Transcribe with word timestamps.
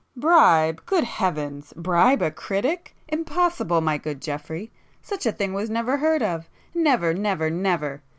"Bribe! 0.15 0.83
Good 0.87 1.03
Heavens! 1.03 1.75
Bribe 1.77 2.23
a 2.23 2.31
critic! 2.31 2.95
Impossible, 3.07 3.81
my 3.81 3.99
good 3.99 4.19
Geoffrey!—such 4.19 5.27
a 5.27 5.31
thing 5.31 5.53
was 5.53 5.69
never 5.69 5.97
heard 5.97 6.23
of—never, 6.23 7.13
never, 7.13 7.51
never!" 7.51 8.01